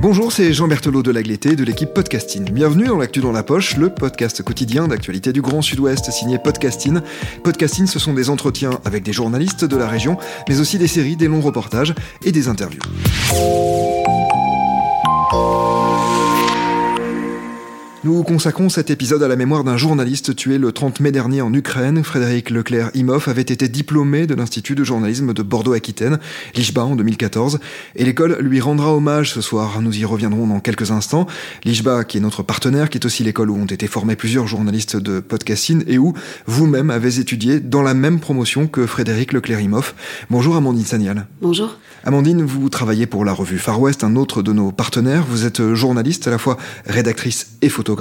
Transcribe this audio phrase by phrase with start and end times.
[0.00, 2.50] Bonjour, c'est Jean Berthelot de Lagleté de l'équipe Podcasting.
[2.50, 7.00] Bienvenue dans l'actu dans la poche, le podcast quotidien d'actualité du Grand Sud-Ouest signé Podcasting.
[7.42, 11.16] Podcasting, ce sont des entretiens avec des journalistes de la région, mais aussi des séries,
[11.16, 12.82] des longs reportages et des interviews.
[18.04, 21.54] Nous consacrons cet épisode à la mémoire d'un journaliste tué le 30 mai dernier en
[21.54, 22.04] Ukraine.
[22.04, 26.18] Frédéric Leclerc-Imhoff avait été diplômé de l'Institut de journalisme de Bordeaux-Aquitaine,
[26.54, 27.60] l'IJBA en 2014,
[27.96, 29.80] et l'école lui rendra hommage ce soir.
[29.80, 31.26] Nous y reviendrons dans quelques instants.
[31.64, 34.96] L'IJBA, qui est notre partenaire, qui est aussi l'école où ont été formés plusieurs journalistes
[34.96, 36.12] de podcasting et où
[36.44, 39.94] vous-même avez étudié dans la même promotion que Frédéric Leclerc-Imhoff.
[40.28, 41.26] Bonjour Amandine Sagnal.
[41.40, 41.78] Bonjour.
[42.04, 45.24] Amandine, vous travaillez pour la revue Far West, un autre de nos partenaires.
[45.26, 47.93] Vous êtes journaliste, à la fois rédactrice et photographe,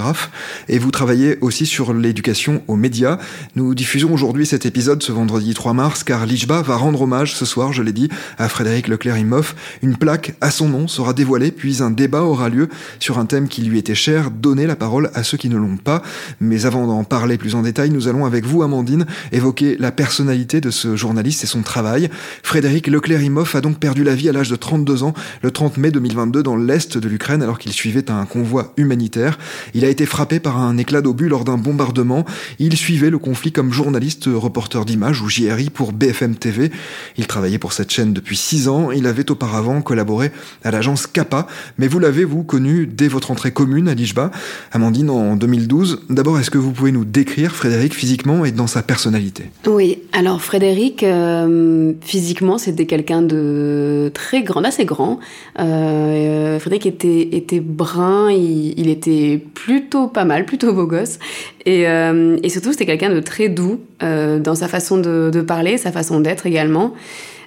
[0.69, 3.17] et vous travaillez aussi sur l'éducation aux médias.
[3.55, 7.45] Nous diffusons aujourd'hui cet épisode ce vendredi 3 mars, car l'IJBA va rendre hommage ce
[7.45, 9.55] soir, je l'ai dit, à Frédéric Leclerc-Imhoff.
[9.81, 12.69] Une plaque à son nom sera dévoilée, puis un débat aura lieu
[12.99, 15.77] sur un thème qui lui était cher, donner la parole à ceux qui ne l'ont
[15.77, 16.01] pas.
[16.39, 20.61] Mais avant d'en parler plus en détail, nous allons avec vous, Amandine, évoquer la personnalité
[20.61, 22.09] de ce journaliste et son travail.
[22.41, 25.91] Frédéric Leclerc-Imhoff a donc perdu la vie à l'âge de 32 ans le 30 mai
[25.91, 29.37] 2022 dans l'est de l'Ukraine alors qu'il suivait un convoi humanitaire.
[29.73, 32.25] Il a été frappé par un éclat d'obus lors d'un bombardement.
[32.59, 36.71] Il suivait le conflit comme journaliste reporter d'images ou JRI pour BFM TV.
[37.17, 38.91] Il travaillait pour cette chaîne depuis 6 ans.
[38.91, 40.31] Il avait auparavant collaboré
[40.63, 41.47] à l'agence Kappa.
[41.77, 44.31] Mais vous l'avez, vous, connu dès votre entrée commune à Lijba,
[44.71, 46.03] Amandine, en 2012.
[46.09, 49.45] D'abord, est-ce que vous pouvez nous décrire Frédéric physiquement et dans sa personnalité?
[49.67, 55.19] Oui, alors Frédéric, euh, physiquement, c'était quelqu'un de très grand, assez grand.
[55.59, 61.17] Euh, Frédéric était, brun, il, était plutôt pas mal, plutôt beau gosse.
[61.65, 65.91] Et, euh, surtout, c'était quelqu'un de très doux euh, dans sa façon de parler, sa
[65.91, 66.93] façon d'être également.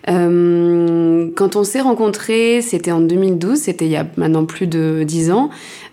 [0.08, 5.02] Euh, quand on s'est rencontrés, c'était en 2012, c'était il y a maintenant plus de
[5.04, 5.50] dix ans.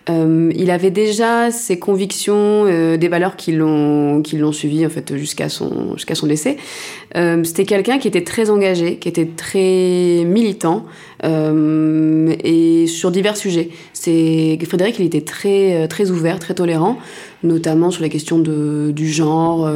[0.09, 4.89] Euh, il avait déjà ses convictions, euh, des valeurs qui l'ont qui l'ont suivi en
[4.89, 6.57] fait jusqu'à son jusqu'à son décès.
[7.15, 10.85] Euh, c'était quelqu'un qui était très engagé, qui était très militant
[11.23, 13.69] euh, et sur divers sujets.
[13.93, 16.97] C'est Frédéric, il était très très ouvert, très tolérant,
[17.43, 19.69] notamment sur la question de du genre,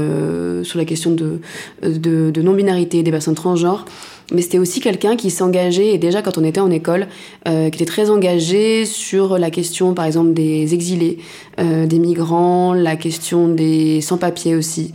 [0.63, 1.39] sur la question de
[1.83, 3.85] de, de non binarité des personnes transgenres
[4.33, 7.07] mais c'était aussi quelqu'un qui s'engageait, et déjà quand on était en école,
[7.47, 11.19] euh, qui était très engagé sur la question, par exemple, des exilés,
[11.59, 14.91] euh, des migrants, la question des sans-papiers aussi.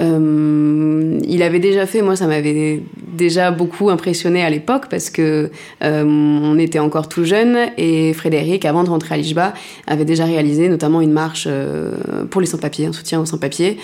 [0.00, 5.50] Euh, il avait déjà fait, moi ça m'avait déjà beaucoup impressionné à l'époque parce que
[5.82, 9.52] euh, on était encore tout jeune et Frédéric, avant de rentrer à l'IJBA,
[9.86, 11.92] avait déjà réalisé notamment une marche euh,
[12.30, 13.76] pour les sans-papiers, un soutien aux sans-papiers.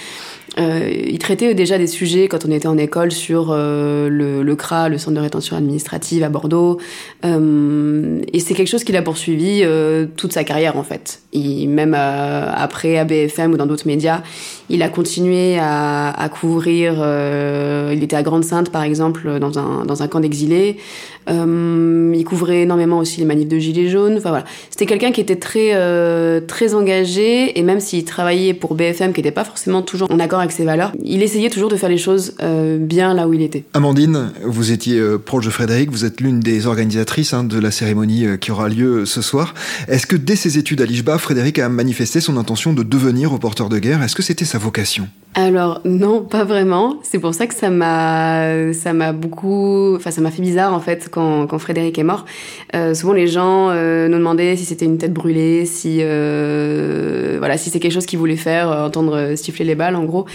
[0.59, 4.09] Euh, il traitait déjà des sujets quand on était en école sur le,
[4.43, 6.79] le, CRA, le Centre de rétention administrative à Bordeaux.
[7.23, 9.63] Et c'est quelque chose qu'il a poursuivi
[10.17, 11.21] toute sa carrière en fait.
[11.35, 14.23] Même après à BFM ou dans d'autres médias,
[14.71, 16.95] il a continué à couvrir.
[17.93, 20.79] il était à Grande-Sainte par exemple dans un, dans un camp d'exilés.
[21.29, 24.17] Euh, il couvrait énormément aussi les manifs de gilets jaunes.
[24.17, 28.75] Enfin voilà, c'était quelqu'un qui était très euh, très engagé et même s'il travaillait pour
[28.75, 31.77] BFM, qui n'était pas forcément toujours en accord avec ses valeurs, il essayait toujours de
[31.77, 33.65] faire les choses euh, bien là où il était.
[33.75, 38.27] Amandine, vous étiez proche de Frédéric, vous êtes l'une des organisatrices hein, de la cérémonie
[38.41, 39.55] qui aura lieu ce soir.
[39.89, 43.69] Est-ce que dès ses études à l'IJBA, Frédéric a manifesté son intention de devenir reporter
[43.69, 44.03] de guerre?
[44.03, 45.09] Est-ce que c'était sa vocation?
[45.35, 46.97] Alors non, pas vraiment.
[47.03, 50.81] C'est pour ça que ça m'a, ça m'a beaucoup, enfin ça m'a fait bizarre en
[50.81, 51.09] fait
[51.49, 52.25] quand, Frédéric est mort.
[52.75, 57.57] Euh, souvent les gens euh, nous demandaient si c'était une tête brûlée, si euh, voilà,
[57.57, 60.27] si c'est quelque chose qu'ils voulaient faire, entendre siffler les balles en gros.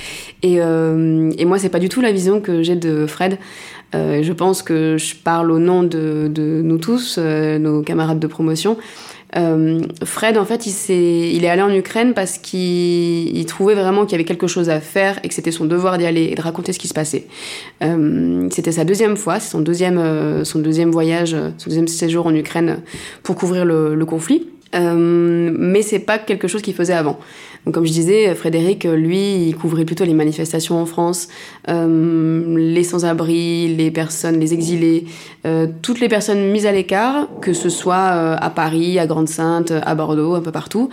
[0.42, 3.38] Et, et moi c'est pas du tout la vision que j'ai de Fred.
[3.94, 8.78] je pense que je parle au nom de nous tous, nos camarades de promotion.
[9.36, 14.06] Euh, Fred, en fait, il, est, il est allé en Ukraine parce qu'il trouvait vraiment
[14.06, 16.36] qu'il y avait quelque chose à faire et que c'était son devoir d'y aller et
[16.36, 17.28] de raconter ce qui se passait.
[17.84, 22.28] Euh, c'était sa deuxième fois, c'est son deuxième, euh, son deuxième voyage, son deuxième séjour
[22.28, 22.82] en Ukraine
[23.24, 24.48] pour couvrir le, le conflit.
[24.74, 27.20] Mais c'est pas quelque chose qu'il faisait avant.
[27.66, 31.30] Donc, comme je disais, Frédéric, lui, il couvrait plutôt les manifestations en France,
[31.68, 35.06] les sans-abri, les personnes, les exilés,
[35.82, 40.36] toutes les personnes mises à l'écart, que ce soit à Paris, à Grande-Sainte, à Bordeaux,
[40.36, 40.90] un peu partout.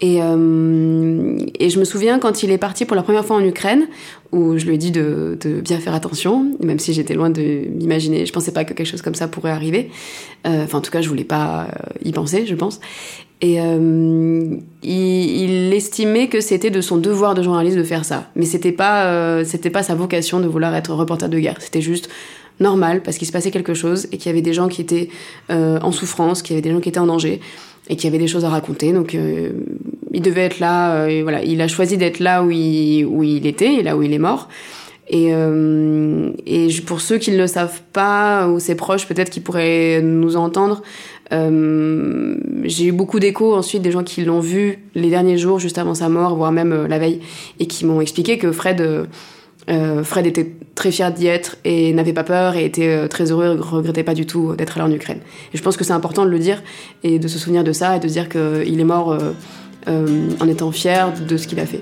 [0.00, 3.44] Et, euh, et, je me souviens quand il est parti pour la première fois en
[3.44, 3.88] Ukraine,
[4.30, 7.42] où je lui ai dit de, de bien faire attention, même si j'étais loin de
[7.68, 9.90] m'imaginer, je pensais pas que quelque chose comme ça pourrait arriver.
[10.46, 12.80] Euh, enfin, en tout cas, je voulais pas euh, y penser, je pense.
[13.40, 18.30] Et euh, il, il, estimait que c'était de son devoir de journaliste de faire ça,
[18.34, 21.56] mais c'était pas, euh, c'était pas sa vocation de vouloir être reporter de guerre.
[21.60, 22.08] C'était juste
[22.60, 25.08] normal parce qu'il se passait quelque chose et qu'il y avait des gens qui étaient
[25.50, 27.40] euh, en souffrance, qu'il y avait des gens qui étaient en danger
[27.88, 28.92] et qu'il y avait des choses à raconter.
[28.92, 29.50] Donc euh,
[30.12, 30.94] il devait être là.
[30.94, 34.02] Euh, voilà, il a choisi d'être là où il, où il était et là où
[34.02, 34.48] il est mort.
[35.10, 39.40] Et, euh, et pour ceux qui ne le savent pas, ou ses proches peut-être qui
[39.40, 40.82] pourraient nous entendre,
[41.32, 45.78] euh, j'ai eu beaucoup d'échos ensuite des gens qui l'ont vu les derniers jours juste
[45.78, 47.20] avant sa mort, voire même euh, la veille,
[47.58, 49.08] et qui m'ont expliqué que Fred
[49.68, 53.08] euh, euh, Fred était très fier d'y être et n'avait pas peur et était euh,
[53.08, 55.20] très heureux et regrettait pas du tout d'être là en Ukraine.
[55.52, 56.62] Et je pense que c'est important de le dire
[57.02, 59.32] et de se souvenir de ça et de dire qu'il est mort euh,
[59.88, 61.80] euh, en étant fier de ce qu'il a fait.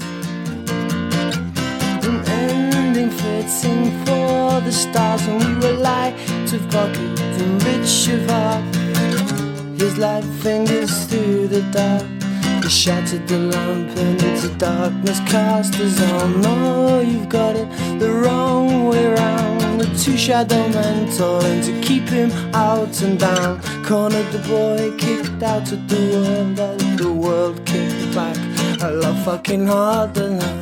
[12.67, 16.27] You shattered the lamp and into darkness cast us all.
[16.27, 17.69] No, you've got it
[18.01, 19.81] the wrong way round.
[19.81, 23.63] The two shadow men toiling to keep him out and down.
[23.85, 28.37] Cornered the boy, kicked out of the world, and the world kicked back.
[28.83, 30.61] I love fucking harder now.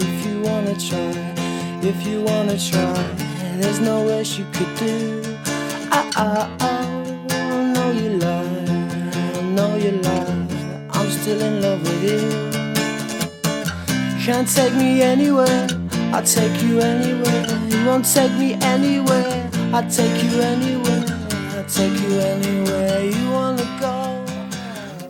[0.00, 1.12] If you wanna try,
[1.82, 3.02] if you wanna try,
[3.60, 5.22] there's no worse you could do.
[5.92, 10.35] Ah ah ah, no you lie, no you lie.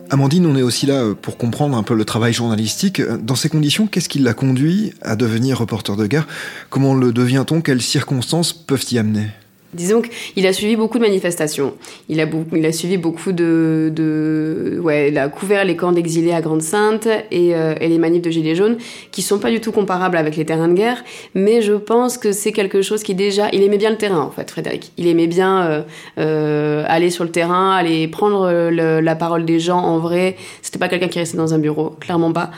[0.09, 3.01] Amandine, on est aussi là euh, pour comprendre un peu le travail journalistique.
[3.01, 6.27] Dans ces conditions, qu'est-ce qui l'a conduit à devenir reporter de guerre?
[6.71, 7.61] Comment le devient-on?
[7.61, 9.27] Quelles circonstances peuvent y amener?
[9.73, 11.73] Disons qu'il a suivi beaucoup de manifestations.
[12.09, 16.31] Il a, il a suivi beaucoup de, de, ouais, il a couvert les camps d'exilés
[16.31, 18.77] à Grande-Sainte et, euh, et, les manifs de Gilets jaunes,
[19.11, 21.03] qui sont pas du tout comparables avec les terrains de guerre,
[21.35, 24.31] mais je pense que c'est quelque chose qui déjà, il aimait bien le terrain en
[24.31, 24.91] fait, Frédéric.
[24.97, 25.81] Il aimait bien euh,
[26.17, 30.37] euh, aller sur le terrain, aller prendre la parole des gens en vrai.
[30.61, 32.51] C'était pas quelqu'un qui restait dans un bureau, clairement pas.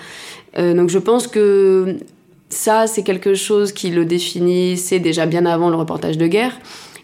[0.58, 1.98] Euh, donc je pense que
[2.50, 6.54] ça, c'est quelque chose qui le définissait déjà bien avant le reportage de guerre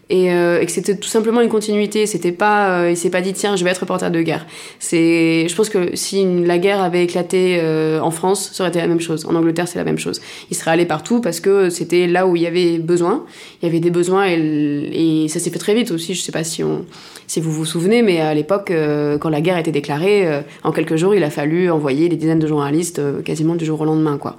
[0.10, 2.06] et, euh, et que c'était tout simplement une continuité.
[2.06, 4.46] C'était pas, euh, il s'est pas dit tiens, je vais être reporter de guerre.
[4.80, 8.70] C'est, je pense que si une, la guerre avait éclaté euh, en France, ça aurait
[8.70, 9.26] été la même chose.
[9.26, 10.22] En Angleterre, c'est la même chose.
[10.50, 13.26] Il serait allé partout parce que c'était là où il y avait besoin.
[13.62, 16.14] Il y avait des besoins et, et ça s'est fait très vite aussi.
[16.14, 16.86] Je sais pas si on,
[17.28, 20.42] si vous vous souvenez, mais à l'époque, euh, quand la guerre a été déclarée, euh,
[20.64, 23.82] en quelques jours, il a fallu envoyer des dizaines de journalistes euh, quasiment du jour
[23.82, 24.38] au lendemain, quoi.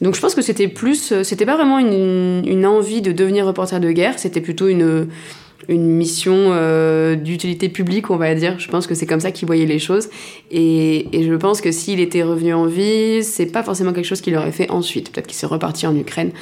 [0.00, 3.80] Donc je pense que c'était plus, c'était pas vraiment une, une, envie de devenir reporter
[3.80, 5.08] de guerre, c'était plutôt une,
[5.68, 8.58] une mission euh, d'utilité publique, on va dire.
[8.58, 10.08] Je pense que c'est comme ça qu'il voyait les choses.
[10.50, 14.20] Et, et je pense que s'il était revenu en vie, c'est pas forcément quelque chose
[14.20, 15.12] qu'il aurait fait ensuite.
[15.12, 16.32] Peut-être qu'il s'est reparti en Ukraine,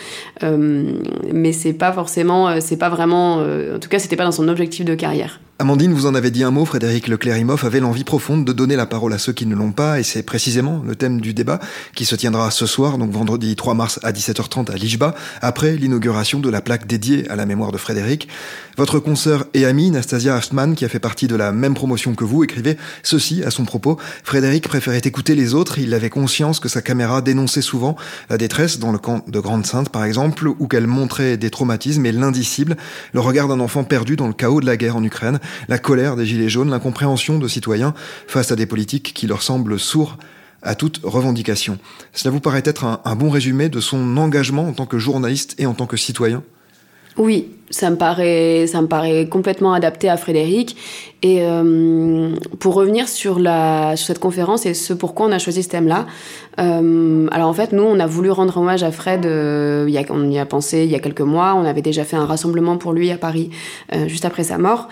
[0.42, 0.92] euh,
[1.32, 4.48] mais c'est pas forcément, c'est pas vraiment, euh, en tout cas, c'était pas dans son
[4.48, 5.40] objectif de carrière.
[5.60, 8.86] Amandine, vous en avez dit un mot, Frédéric Leclerimoff avait l'envie profonde de donner la
[8.86, 11.58] parole à ceux qui ne l'ont pas, et c'est précisément le thème du débat
[11.96, 16.38] qui se tiendra ce soir, donc vendredi 3 mars à 17h30 à Lijba, après l'inauguration
[16.38, 18.28] de la plaque dédiée à la mémoire de Frédéric.
[18.76, 22.22] Votre consoeur et amie, Nastasia Haftman, qui a fait partie de la même promotion que
[22.22, 23.98] vous, écrivait ceci à son propos.
[24.22, 27.96] Frédéric préférait écouter les autres, il avait conscience que sa caméra dénonçait souvent
[28.30, 32.12] la détresse dans le camp de Grande-Sainte, par exemple, ou qu'elle montrait des traumatismes et
[32.12, 32.76] l'indicible,
[33.12, 36.16] le regard d'un enfant perdu dans le chaos de la guerre en Ukraine, la colère
[36.16, 37.94] des Gilets jaunes, l'incompréhension de citoyens
[38.26, 40.18] face à des politiques qui leur semblent sourds
[40.62, 41.78] à toute revendication.
[42.12, 45.66] Cela vous paraît être un, bon résumé de son engagement en tant que journaliste et
[45.66, 46.42] en tant que citoyen?
[47.16, 50.76] Oui, ça me paraît, ça me paraît complètement adapté à Frédéric.
[51.22, 55.64] Et euh, pour revenir sur, la, sur cette conférence et ce pourquoi on a choisi
[55.64, 56.06] ce thème-là,
[56.60, 60.38] euh, alors en fait, nous, on a voulu rendre hommage à Fred, euh, on y
[60.38, 63.10] a pensé il y a quelques mois, on avait déjà fait un rassemblement pour lui
[63.10, 63.50] à Paris
[64.06, 64.88] juste après sa mort.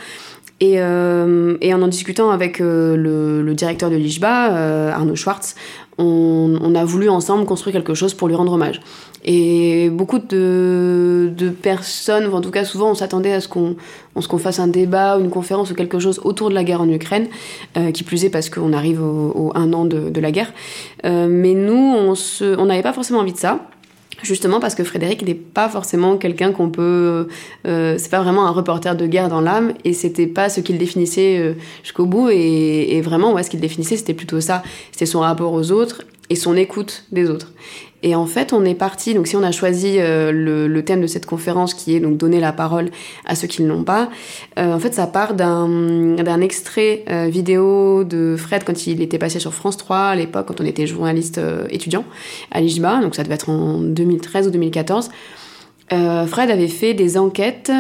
[0.60, 5.14] Et, euh, et, en en discutant avec euh, le, le, directeur de l'IJBA, euh, Arnaud
[5.14, 5.54] Schwartz,
[5.98, 8.80] on, a voulu ensemble construire quelque chose pour lui rendre hommage.
[9.24, 11.32] Et beaucoup de,
[11.62, 13.76] personnes, en tout cas souvent, on s'attendait à ce qu'on
[14.28, 17.28] qu'on fasse un débat, une conférence ou quelque chose autour de la guerre en Ukraine,
[17.76, 20.52] euh, qui plus est parce qu'on arrive au, un an de, la guerre.
[21.04, 22.14] Euh, mais nous,
[22.58, 23.60] on n'avait pas forcément envie de ça.
[24.22, 27.28] Justement parce que Frédéric n'est pas forcément quelqu'un qu'on peut.
[27.66, 30.78] Euh, c'est pas vraiment un reporter de guerre dans l'âme et c'était pas ce qu'il
[30.78, 32.30] définissait euh, jusqu'au bout.
[32.30, 34.62] Et, et, vraiment, ouais, ce qu'il définissait, c'était plutôt ça.
[34.92, 37.52] C'était son rapport aux autres et son écoute des autres.
[38.02, 39.14] Et en fait, on est parti.
[39.14, 42.40] Donc, si on a choisi euh, le, thème de cette conférence, qui est donc donner
[42.40, 42.90] la parole
[43.24, 44.10] à ceux qui ne l'ont pas,
[44.58, 49.38] euh, en fait, ça part d'un extrait euh, vidéo de Fred quand il était passé
[49.40, 52.04] sur France 3 à l'époque, quand on était journaliste étudiant
[52.50, 53.00] à l'IJBA.
[53.00, 55.10] Donc, ça devait être en 2013 ou 2014.
[55.88, 57.70] Fred avait fait des enquêtes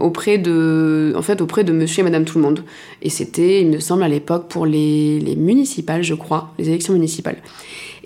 [0.00, 2.64] auprès de, en fait, auprès de Monsieur et Madame Tout le Monde,
[3.02, 6.92] et c'était, il me semble, à l'époque pour les, les municipales, je crois, les élections
[6.92, 7.36] municipales.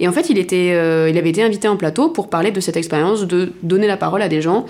[0.00, 2.60] Et en fait, il, était, euh, il avait été invité en plateau pour parler de
[2.60, 4.64] cette expérience de donner la parole à des gens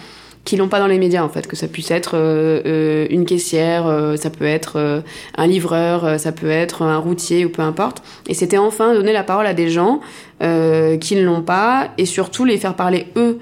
[0.44, 3.26] qui l'ont pas dans les médias en fait, que ça puisse être euh, euh, une
[3.26, 3.84] caissière,
[4.16, 5.02] ça peut être
[5.36, 8.02] un livreur, ça peut être un routier ou peu importe.
[8.26, 10.00] Et c'était enfin donner la parole à des gens
[10.40, 13.38] qui ne l'ont pas et surtout les faire parler eux.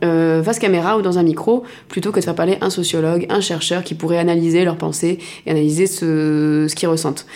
[0.00, 3.84] face caméra ou dans un micro, plutôt que de faire parler un sociologue, un chercheur
[3.84, 7.26] qui pourrait analyser leurs pensées et analyser ce, ce qu'ils ressentent.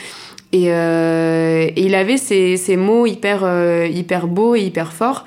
[0.54, 5.24] Euh, et, il avait ces, ces mots hyper, euh, hyper beaux et hyper forts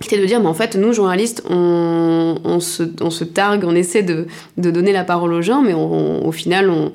[0.00, 3.64] qui étaient de dire, mais en fait, nous, journalistes, on, on, se, on se targue,
[3.64, 6.92] on essaie de, de, donner la parole aux gens, mais au final, on,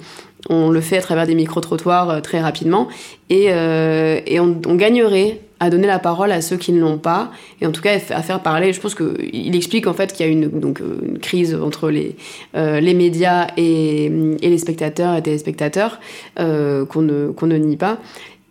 [0.50, 2.90] on le fait à travers des micro-trottoirs euh, très rapidement.
[3.30, 7.68] Et, et on, gagnerait à donner la parole à ceux qui ne l'ont pas, et
[7.68, 8.74] en tout cas à faire parler.
[8.74, 12.16] Je pense qu'il explique en fait qu'il y a une, donc, une crise entre les,
[12.56, 16.00] euh, les médias et, et, les spectateurs et téléspectateurs
[16.40, 18.00] euh, qu'on ne, qu'on ne nie pas.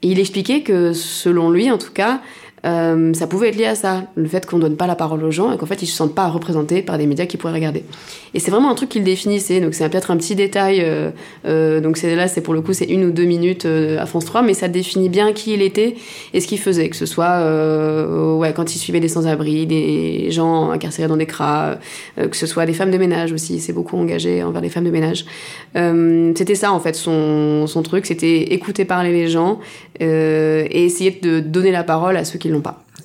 [0.02, 2.20] Et il expliquait que selon lui, en tout cas,
[2.66, 5.30] euh, ça pouvait être lié à ça, le fait qu'on donne pas la parole aux
[5.30, 7.84] gens et qu'en fait ils se sentent pas représentés par des médias qui pourraient regarder.
[8.34, 11.10] Et c'est vraiment un truc qu'il définissait, donc c'est peut-être un petit détail, euh,
[11.46, 14.24] euh, donc c'est là, c'est pour le coup, c'est une ou deux minutes à France
[14.24, 15.94] 3, mais ça définit bien qui il était
[16.34, 17.40] et ce qu'il faisait, que ce soit
[18.54, 21.76] quand il suivait des sans-abri, des gens incarcérés dans des cras,
[22.16, 24.90] que ce soit des femmes de ménage aussi, c'est beaucoup engagé envers les femmes de
[24.90, 25.24] ménage.
[25.74, 29.60] c'était ça en fait son, truc, c'était écouter parler les gens
[30.00, 32.50] et essayer de donner la parole à ceux qui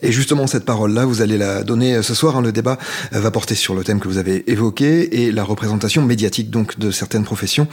[0.04, 2.36] Et justement, cette parole-là, vous allez la donner euh, ce soir.
[2.36, 2.42] Hein.
[2.42, 2.80] le débat
[3.14, 6.80] euh, va porter sur le thème que vous avez évoqué et la représentation médiatique donc
[6.80, 7.68] de certaines professions,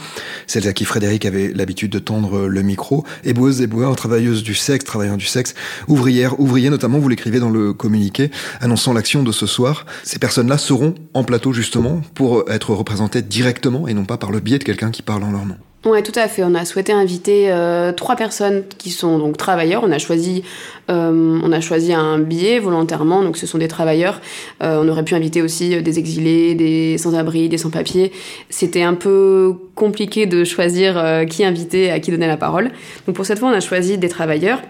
[0.45, 3.03] celles à qui Frédéric avait l'habitude de tendre le micro.
[3.23, 5.55] Éboueuses, éboueurs, travailleuses du sexe, travailleurs du sexe,
[5.87, 8.29] ouvrières, ouvriers notamment, vous l'écrivez dans le communiqué
[8.61, 9.85] annonçant l'action de ce soir.
[10.03, 14.39] Ces personnes-là seront en plateau justement pour être représentées directement et non pas par le
[14.39, 15.55] biais de quelqu'un qui parle en leur nom.
[15.85, 16.43] Oui, tout à fait.
[16.43, 19.81] On a souhaité inviter euh, trois personnes qui sont donc travailleurs.
[19.85, 20.43] On a choisi,
[20.89, 23.23] euh, on a choisi un billet volontairement.
[23.23, 24.19] Donc, ce sont des travailleurs.
[24.61, 28.11] Euh, on aurait pu inviter aussi des exilés, des sans-abri, des sans-papiers.
[28.49, 32.71] C'était un peu compliqué de choisir qui inviter, à qui donner la parole.
[33.07, 34.61] Donc, pour cette fois, on a choisi des travailleurs.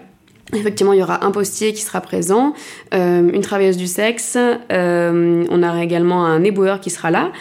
[0.54, 2.54] Effectivement, il y aura un postier qui sera présent,
[2.92, 4.38] une travailleuse du sexe.
[4.70, 7.32] on aura également un éboueur qui sera là.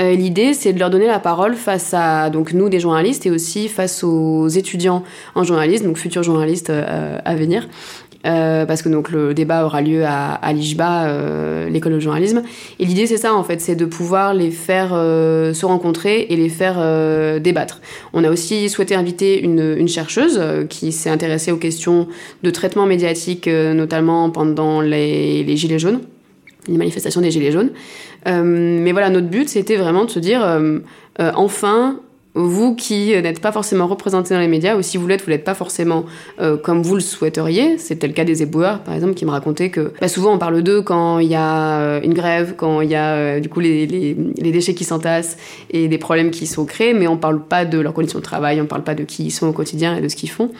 [0.00, 3.30] Euh, l'idée, c'est de leur donner la parole face à donc nous des journalistes et
[3.30, 5.02] aussi face aux étudiants
[5.34, 7.68] en journalisme, donc futurs journalistes euh, à venir.
[8.26, 12.42] Euh, parce que donc le débat aura lieu à, l'IJBA, l'école de journalisme.
[12.78, 16.48] Et l'idée c'est ça en fait, c'est de pouvoir les faire se rencontrer et les
[16.48, 17.80] faire débattre.
[18.12, 22.08] On a aussi souhaité inviter une, chercheuse qui s'est intéressée aux questions
[22.42, 26.00] de traitement médiatique, notamment pendant les Gilets jaunes
[26.68, 27.70] les manifestations des Gilets jaunes.
[28.26, 30.78] Euh, mais voilà, notre but, c'était vraiment de se dire, euh,
[31.20, 32.00] euh, enfin,
[32.34, 35.44] vous qui n'êtes pas forcément représenté dans les médias, ou si vous l'êtes, vous l'êtes
[35.44, 36.04] pas forcément
[36.62, 37.78] comme vous le souhaiteriez.
[37.78, 40.62] C'était le cas des éboueurs, par exemple, qui me racontaient que bah, souvent on parle
[40.62, 44.52] d'eux quand il y a une grève, quand il y a du coup les, les,
[44.52, 45.36] déchets qui s'entassent
[45.70, 48.60] et des problèmes qui sont créés, mais on parle pas de leurs conditions de travail,
[48.60, 50.50] on parle pas de qui ils sont au quotidien et de ce qu'ils font.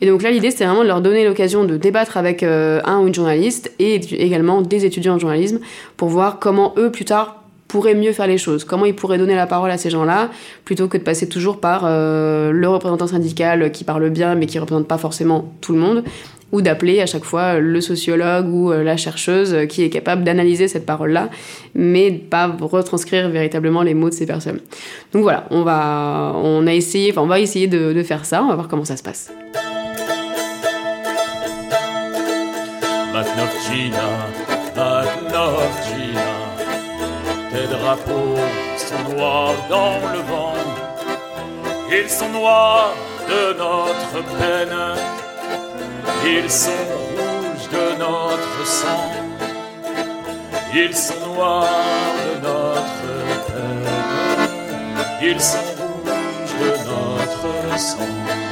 [0.00, 3.06] Et donc là, l'idée, c'était vraiment de leur donner l'occasion de débattre avec un ou
[3.06, 5.60] une journaliste et également des étudiants en journalisme
[5.96, 9.34] pour voir comment eux, plus tard, pourrait mieux faire les choses Comment il pourrait donner
[9.34, 10.30] la parole à ces gens-là
[10.64, 14.58] plutôt que de passer toujours par euh, le représentant syndical qui parle bien mais qui
[14.58, 16.04] représente pas forcément tout le monde
[16.52, 20.68] ou d'appeler à chaque fois le sociologue ou euh, la chercheuse qui est capable d'analyser
[20.68, 21.28] cette parole-là,
[21.74, 24.60] mais pas retranscrire véritablement les mots de ces personnes.
[25.12, 28.44] Donc voilà, on va, on a essayé, enfin on va essayer de, de faire ça,
[28.44, 29.32] on va voir comment ça se passe.
[37.52, 38.36] Les drapeaux
[38.76, 40.54] sont noirs dans le vent,
[41.90, 42.94] ils sont noirs
[43.28, 44.76] de notre peine.
[46.24, 49.12] Ils sont rouges de notre sang,
[50.74, 51.68] ils sont noirs
[52.24, 53.08] de notre
[53.46, 53.88] peine,
[55.22, 58.45] ils sont rouges de notre sang.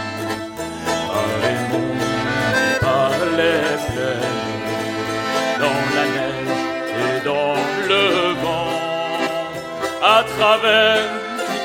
[10.57, 10.99] Travers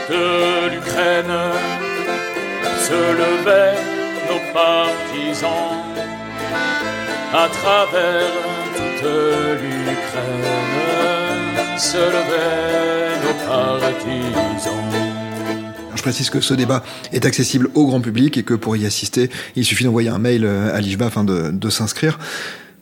[0.08, 0.17] toute
[0.72, 1.38] l'Ukraine,
[2.88, 3.77] se levaient
[4.29, 5.77] nos partisans
[7.31, 8.31] à travers
[8.75, 9.10] toute
[9.62, 10.50] l'Ukraine
[11.77, 14.74] se levaient nos partisans.
[15.96, 19.29] Je précise que ce débat est accessible au grand public et que pour y assister,
[19.55, 22.17] il suffit d'envoyer un mail à l'IJBA afin de, de s'inscrire.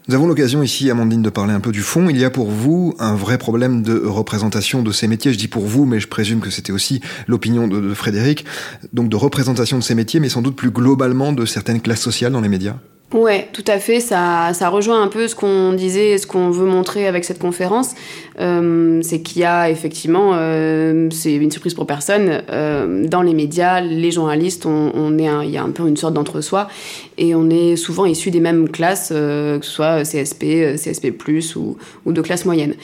[0.09, 2.07] Nous avons l'occasion ici, Amandine, de parler un peu du fond.
[2.07, 5.33] Il y a pour vous un vrai problème de représentation de ces métiers.
[5.33, 8.45] Je dis pour vous, mais je présume que c'était aussi l'opinion de, Frédéric.
[8.93, 12.31] Donc de représentation de ces métiers, mais sans doute plus globalement de certaines classes sociales
[12.31, 12.75] dans les médias.
[13.13, 13.99] Ouais, tout à fait.
[13.99, 17.93] Ça, ça rejoint un peu ce qu'on disait ce qu'on veut montrer avec cette conférence.
[18.39, 23.33] Euh, c'est qu'il y a effectivement, euh, c'est une surprise pour personne, euh, dans les
[23.33, 26.67] médias, les journalistes, on, est il y a un peu une sorte d'entre-soi
[27.17, 31.13] et on est souvent issus des mêmes classes, que ce soit CSP, CSP+,
[31.55, 32.75] ou, de classe moyenne.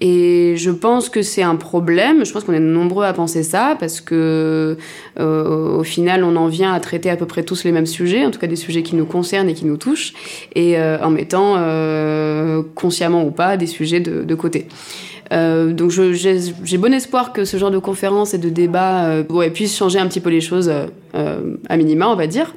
[0.00, 2.24] Et je pense que c'est un problème.
[2.24, 4.76] Je pense qu'on est nombreux à penser ça parce que
[5.18, 8.30] au final, on en vient à traiter à peu près tous les mêmes sujets, en
[8.30, 10.14] tout cas des sujets qui nous concernent et qui nous touchent,
[10.54, 11.56] et en mettant
[12.74, 14.68] consciemment ou pas des sujets de côté.
[15.32, 19.50] Euh, donc j'ai bon espoir que ce genre de conférence et de débat euh, ouais,
[19.50, 20.70] puisse changer un petit peu les choses
[21.14, 22.52] euh, à minima, on va dire.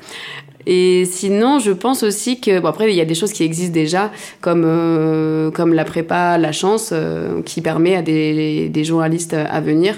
[0.66, 3.74] Et sinon, je pense aussi que bon après il y a des choses qui existent
[3.74, 9.34] déjà comme euh, comme la prépa, la chance, euh, qui permet à des, des journalistes
[9.34, 9.96] à venir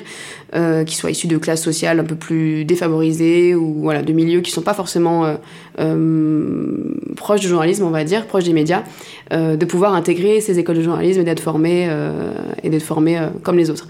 [0.55, 4.39] euh, qui soient issus de classes sociales un peu plus défavorisées ou voilà de milieux
[4.39, 5.35] qui sont pas forcément euh,
[5.79, 6.77] euh,
[7.17, 8.83] proches du journalisme, on va dire, proches des médias,
[9.31, 11.89] de pouvoir intégrer ces écoles de journalisme et d'être formés
[12.63, 13.87] et d'être formés comme les autres.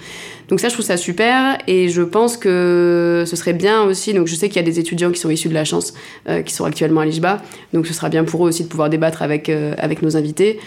[0.48, 4.13] Donc ça, je trouve ça super et je pense que ce serait bien aussi.
[4.13, 5.93] Donc je sais qu'il y a des étudiants qui sont issus de la chance,
[6.45, 7.41] qui sont actuellement à l'IJBA.
[7.74, 10.60] Donc ce sera bien pour eux aussi de pouvoir débattre avec avec nos invités.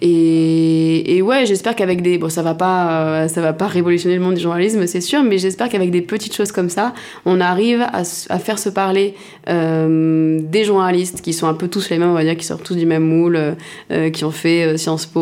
[0.00, 4.20] Et, ouais, j'espère qu'avec des bon, ça va pas, euh, ça va pas révolutionner le
[4.20, 7.86] monde du journalisme, c'est sûr, mais j'espère qu'avec des petites choses comme ça, on arrive
[7.92, 8.04] à,
[8.38, 9.14] faire se parler
[9.48, 12.64] euh, des journalistes qui sont un peu tous les mêmes, on va dire, qui sortent
[12.64, 13.56] tous du même moule,
[13.90, 15.20] euh, qui ont fait Sciences Po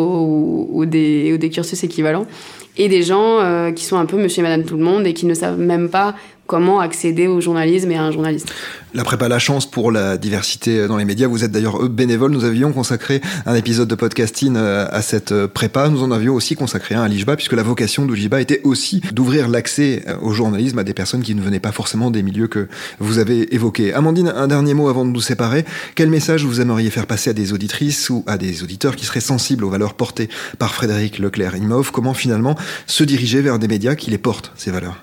[0.72, 2.26] ou, des ou des cursus équivalents
[2.78, 5.26] et des gens qui sont un peu monsieur et madame tout le monde et qui
[5.26, 6.14] ne savent même pas
[6.52, 8.52] comment accéder au journalisme et à un journaliste.
[8.92, 12.30] La prépa La Chance pour la diversité dans les médias, vous êtes d'ailleurs bénévole.
[12.30, 15.88] Nous avions consacré un épisode de podcasting à cette prépa.
[15.88, 19.00] Nous en avions aussi consacré un à l'IJBA, puisque la vocation de l'IJBA était aussi
[19.12, 22.68] d'ouvrir l'accès au journalisme à des personnes qui ne venaient pas forcément des milieux que
[22.98, 23.94] vous avez évoqués.
[23.94, 25.64] Amandine, un dernier mot avant de nous séparer.
[25.94, 29.20] Quel message vous aimeriez faire passer à des auditrices ou à des auditeurs qui seraient
[29.20, 31.92] sensibles aux valeurs portées par Frédéric Leclerc-Imhoff?
[31.92, 35.02] Comment finalement se diriger vers des médias qui les portent, ces valeurs?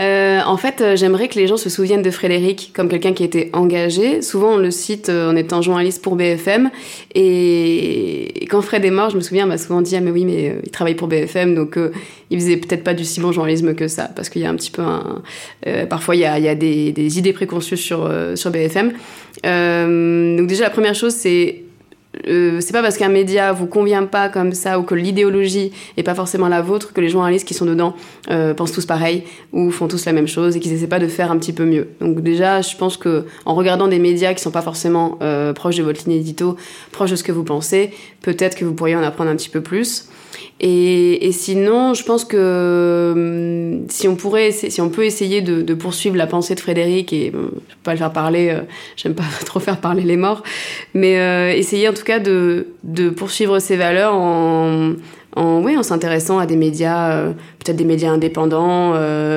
[0.00, 3.22] Euh, en fait, euh, j'aimerais que les gens se souviennent de Frédéric comme quelqu'un qui
[3.22, 4.22] était engagé.
[4.22, 6.70] Souvent, on le cite euh, en étant journaliste pour BFM.
[7.14, 10.56] Et, quand Fred est mort, je me souviens, m'a souvent dit ah mais oui, mais
[10.64, 11.78] il travaille pour BFM, donc
[12.30, 14.56] il faisait peut-être pas du si bon journalisme que ça, parce qu'il y a un
[14.56, 15.22] petit peu un.
[15.88, 18.88] parfois, il y a, il y a des, des, idées préconçues sur sur BFM.
[19.44, 21.59] donc déjà, la première chose, c'est
[22.26, 26.02] euh, c'est pas parce qu'un média vous convient pas comme ça ou que l'idéologie est
[26.02, 27.94] pas forcément la vôtre que les journalistes qui sont dedans
[28.30, 31.08] euh, pensent tous pareil ou font tous la même chose et qu'ils essaient pas de
[31.08, 31.88] faire un petit peu mieux.
[32.00, 35.76] Donc déjà, je pense que en regardant des médias qui sont pas forcément euh, proches
[35.76, 36.56] de votre ligne édito,
[36.92, 37.90] proches de ce que vous pensez,
[38.22, 40.08] peut-être que vous pourriez en apprendre un petit peu plus.
[40.62, 46.16] Et, sinon, je pense que hum, si on pourrait, si on peut essayer de, poursuivre
[46.16, 48.60] la pensée de Frédéric et bon, je peux pas le faire parler, euh,
[48.96, 50.42] j'aime pas trop faire parler les morts,
[50.92, 52.66] mais euh, essayer en tout cas de,
[53.16, 54.92] poursuivre ses valeurs en,
[55.36, 58.92] en en s'intéressant à des médias, euh, peut-être des médias indépendants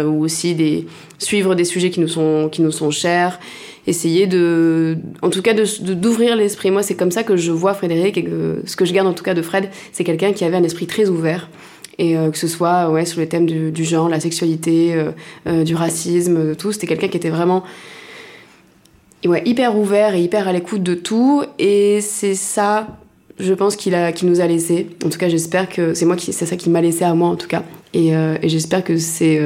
[0.05, 0.85] ou aussi
[1.19, 3.39] suivre des sujets qui nous sont qui nous sont chers
[3.87, 6.71] essayer de, en tout cas, d'ouvrir de, l'esprit.
[6.71, 9.13] Moi, c'est comme ça que je vois Frédéric et que ce que je garde en
[9.13, 11.49] tout cas de Fred, c'est quelqu'un qui avait un esprit très ouvert.
[11.99, 15.11] Et euh, que ce soit ouais, sur les thèmes du, genre, la sexualité, euh,
[15.47, 17.63] euh, du racisme, de tout, c'était quelqu'un qui était vraiment
[19.25, 21.43] ouais, hyper ouvert et hyper à l'écoute de tout.
[21.59, 22.87] Et c'est ça,
[23.37, 24.87] je pense, qu'il nous a laissé.
[25.05, 27.29] En tout cas, j'espère que c'est moi qui, c'est ça qui m'a laissé à moi
[27.29, 27.63] en tout cas.
[27.93, 29.39] Et, et j'espère que c'est,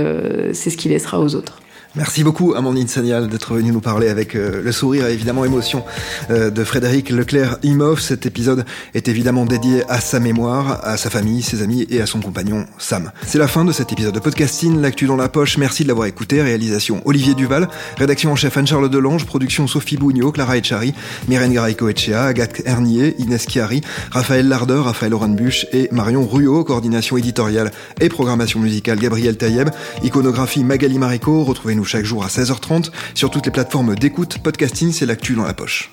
[0.54, 1.62] c'est ce qu'il laissera aux autres.
[1.96, 5.84] Merci beaucoup, Amandine Sagnal, d'être venue nous parler avec euh, le sourire et évidemment émotion
[6.30, 8.02] euh, de Frédéric Leclerc-Imhoff.
[8.02, 12.06] Cet épisode est évidemment dédié à sa mémoire, à sa famille, ses amis et à
[12.06, 13.12] son compagnon Sam.
[13.26, 15.58] C'est la fin de cet épisode de podcasting, l'actu dans la poche.
[15.58, 16.42] Merci de l'avoir écouté.
[16.42, 20.94] Réalisation Olivier Duval, rédaction en chef Anne-Charles Delange, production Sophie Bougnot, Clara Echari,
[21.28, 27.72] Myrène Garaïco-Echea, Agathe Hernier, Inès Chiari, Raphaël Lardeur, Raphaël Oranbuch et Marion Ruot, coordination éditoriale
[28.02, 29.70] et programmation musicale Gabriel Taïeb,
[30.04, 31.44] iconographie Magali Marico.
[31.78, 34.40] Retrouvez-nous chaque jour à 16h30 sur toutes les plateformes d'écoute.
[34.40, 35.92] Podcasting, c'est l'actu dans la poche.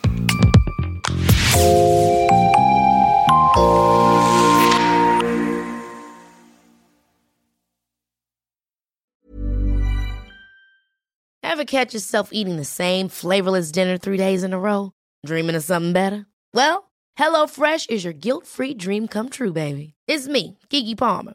[11.43, 14.91] Ever catch yourself eating the same flavorless dinner three days in a row?
[15.25, 16.27] Dreaming of something better?
[16.53, 19.95] Well, HelloFresh is your guilt-free dream come true, baby.
[20.09, 21.35] It's me, Kiki Palmer.